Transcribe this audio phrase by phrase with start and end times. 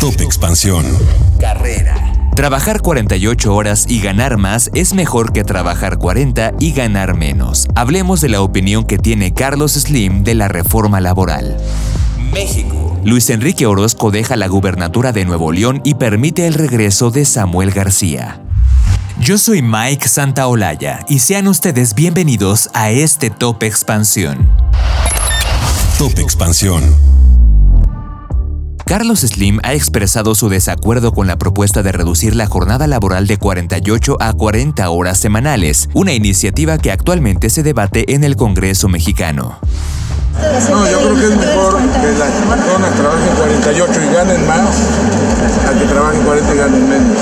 [0.00, 0.86] Top Expansión.
[1.40, 2.12] Carrera.
[2.36, 7.66] Trabajar 48 horas y ganar más es mejor que trabajar 40 y ganar menos.
[7.74, 11.56] Hablemos de la opinión que tiene Carlos Slim de la reforma laboral.
[12.32, 12.96] México.
[13.02, 17.72] Luis Enrique Orozco deja la gubernatura de Nuevo León y permite el regreso de Samuel
[17.72, 18.40] García.
[19.18, 24.48] Yo soy Mike Santaolalla y sean ustedes bienvenidos a este Top Expansión.
[25.98, 27.17] Top Expansión.
[28.88, 33.36] Carlos Slim ha expresado su desacuerdo con la propuesta de reducir la jornada laboral de
[33.36, 39.58] 48 a 40 horas semanales, una iniciativa que actualmente se debate en el Congreso mexicano.
[40.70, 44.70] No, yo creo que es mejor que las personas trabajen 48 y ganen más
[45.66, 47.18] a que trabajen 40 y ganen menos.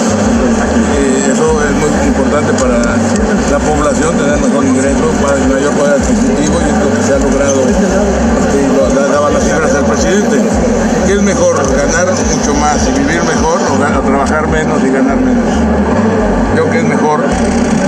[0.96, 5.12] Eh, eso es muy importante para la población, tener mejor ingreso,
[5.48, 7.60] mayor poder adquisitivo y es lo que se ha logrado.
[7.66, 10.36] Este, y lo daban las cifras del presidente.
[11.06, 11.56] ¿Qué es mejor?
[11.56, 13.22] ¿Ganar mucho más y vivir
[13.78, 15.44] o trabajar menos y ganar menos?
[16.56, 17.20] Yo creo que es mejor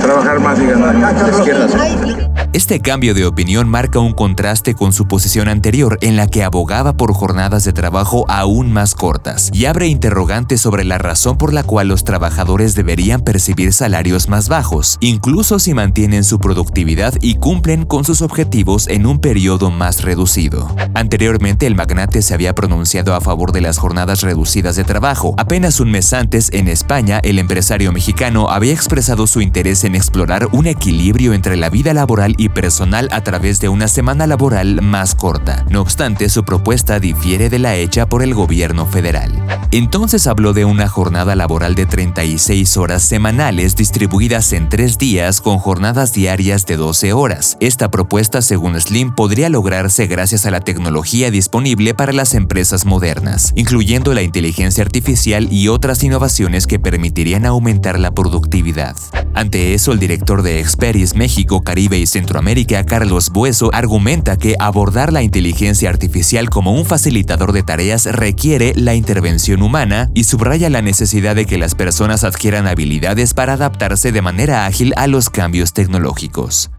[0.01, 2.28] trabajar más y ganar más.
[2.51, 6.93] Este cambio de opinión marca un contraste con su posición anterior en la que abogaba
[6.93, 11.61] por jornadas de trabajo aún más cortas y abre interrogantes sobre la razón por la
[11.61, 17.85] cual los trabajadores deberían percibir salarios más bajos, incluso si mantienen su productividad y cumplen
[17.85, 20.75] con sus objetivos en un periodo más reducido.
[20.95, 25.35] Anteriormente el magnate se había pronunciado a favor de las jornadas reducidas de trabajo.
[25.37, 30.47] Apenas un mes antes, en España, el empresario mexicano había expresado su interés en explorar
[30.51, 35.13] un equilibrio entre la vida laboral y personal a través de una semana laboral más
[35.13, 35.65] corta.
[35.69, 39.31] No obstante, su propuesta difiere de la hecha por el gobierno federal.
[39.71, 45.59] Entonces habló de una jornada laboral de 36 horas semanales distribuidas en tres días con
[45.59, 47.57] jornadas diarias de 12 horas.
[47.59, 53.53] Esta propuesta, según Slim, podría lograrse gracias a la tecnología disponible para las empresas modernas,
[53.55, 58.95] incluyendo la inteligencia artificial y otras innovaciones que permitirían aumentar la productividad.
[59.33, 65.13] Ante eso, el director de Experis México, Caribe y Centroamérica, Carlos Bueso, argumenta que abordar
[65.13, 70.81] la inteligencia artificial como un facilitador de tareas requiere la intervención humana y subraya la
[70.81, 75.73] necesidad de que las personas adquieran habilidades para adaptarse de manera ágil a los cambios
[75.73, 76.71] tecnológicos.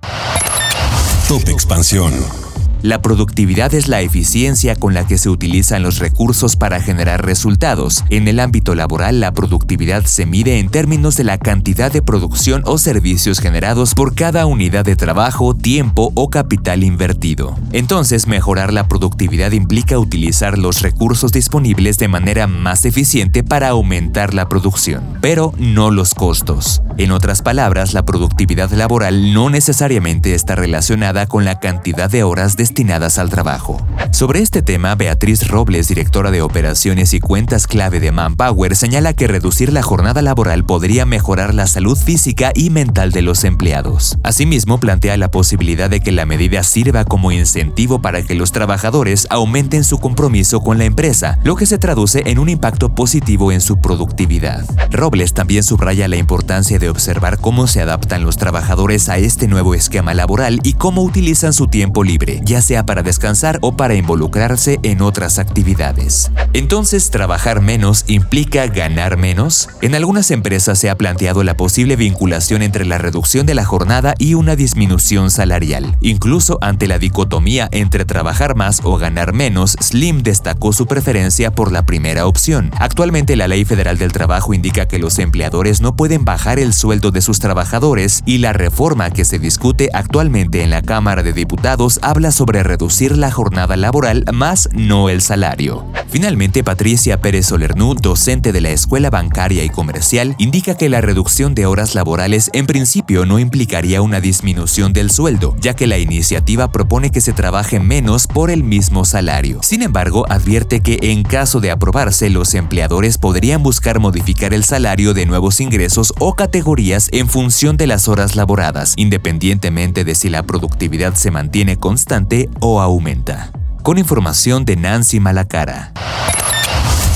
[1.29, 2.40] Top Expansión.
[2.83, 8.05] La productividad es la eficiencia con la que se utilizan los recursos para generar resultados.
[8.09, 12.63] En el ámbito laboral, la productividad se mide en términos de la cantidad de producción
[12.65, 17.55] o servicios generados por cada unidad de trabajo, tiempo o capital invertido.
[17.73, 24.33] Entonces, mejorar la productividad implica utilizar los recursos disponibles de manera más eficiente para aumentar
[24.33, 26.81] la producción, pero no los costos.
[26.97, 32.57] En otras palabras, la productividad laboral no necesariamente está relacionada con la cantidad de horas
[32.57, 33.85] de destinadas al trabajo.
[34.13, 39.27] Sobre este tema, Beatriz Robles, directora de operaciones y cuentas clave de Manpower, señala que
[39.27, 44.19] reducir la jornada laboral podría mejorar la salud física y mental de los empleados.
[44.23, 49.27] Asimismo, plantea la posibilidad de que la medida sirva como incentivo para que los trabajadores
[49.31, 53.61] aumenten su compromiso con la empresa, lo que se traduce en un impacto positivo en
[53.61, 54.65] su productividad.
[54.93, 59.75] Robles también subraya la importancia de observar cómo se adaptan los trabajadores a este nuevo
[59.75, 64.79] esquema laboral y cómo utilizan su tiempo libre, ya sea para descansar o para involucrarse
[64.83, 66.31] en otras actividades.
[66.53, 69.69] Entonces, ¿trabajar menos implica ganar menos?
[69.83, 74.15] En algunas empresas se ha planteado la posible vinculación entre la reducción de la jornada
[74.19, 75.97] y una disminución salarial.
[76.01, 81.71] Incluso ante la dicotomía entre trabajar más o ganar menos, Slim destacó su preferencia por
[81.71, 82.71] la primera opción.
[82.79, 87.11] Actualmente la Ley Federal del Trabajo indica que los empleadores no pueden bajar el sueldo
[87.13, 92.01] de sus trabajadores y la reforma que se discute actualmente en la Cámara de Diputados
[92.03, 95.87] habla sobre reducir la jornada laboral más no el salario.
[96.09, 101.55] Finalmente, Patricia Pérez Solernú, docente de la Escuela Bancaria y Comercial, indica que la reducción
[101.55, 106.73] de horas laborales en principio no implicaría una disminución del sueldo, ya que la iniciativa
[106.73, 109.61] propone que se trabaje menos por el mismo salario.
[109.63, 115.15] Sin embargo, advierte que en caso de aprobarse, los empleadores podrían buscar modificar el salario
[115.15, 120.43] de nuevos ingresos o categorías en función de las horas laboradas, independientemente de si la
[120.43, 123.51] productividad se mantiene constante o aumenta.
[123.83, 125.93] Con información de Nancy Malacara.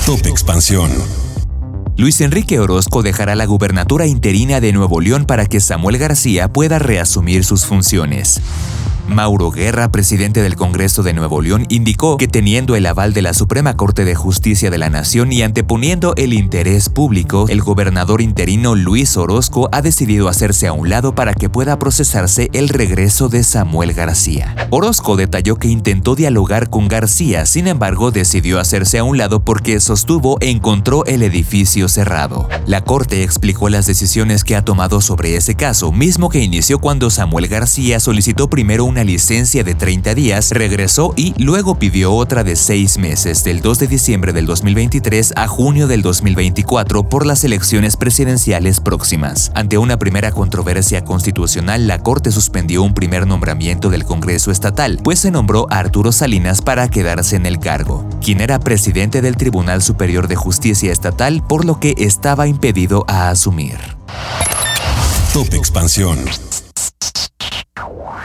[0.05, 0.91] Top Expansión.
[1.97, 6.77] Luis Enrique Orozco dejará la gubernatura interina de Nuevo León para que Samuel García pueda
[6.77, 8.41] reasumir sus funciones.
[9.07, 13.33] Mauro Guerra, presidente del Congreso de Nuevo León, indicó que teniendo el aval de la
[13.33, 18.75] Suprema Corte de Justicia de la Nación y anteponiendo el interés público, el gobernador interino
[18.75, 23.43] Luis Orozco ha decidido hacerse a un lado para que pueda procesarse el regreso de
[23.43, 24.55] Samuel García.
[24.71, 29.79] Orozco detalló que intentó dialogar con García, sin embargo decidió hacerse a un lado porque
[29.79, 32.49] sostuvo e encontró el edificio cerrado.
[32.65, 37.11] La Corte explicó las decisiones que ha tomado sobre ese caso, mismo que inició cuando
[37.11, 42.45] Samuel García solicitó primero un una licencia de 30 días, regresó y luego pidió otra
[42.45, 47.43] de 6 meses, del 2 de diciembre del 2023 a junio del 2024 por las
[47.43, 49.51] elecciones presidenciales próximas.
[49.53, 55.19] Ante una primera controversia constitucional, la Corte suspendió un primer nombramiento del Congreso Estatal, pues
[55.19, 59.81] se nombró a Arturo Salinas para quedarse en el cargo, quien era presidente del Tribunal
[59.81, 63.75] Superior de Justicia Estatal, por lo que estaba impedido a asumir.
[65.33, 66.17] Top Expansión.